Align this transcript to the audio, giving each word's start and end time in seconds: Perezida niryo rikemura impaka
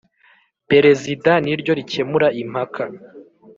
Perezida 0.69 1.31
niryo 1.45 1.71
rikemura 1.79 2.27
impaka 2.41 2.83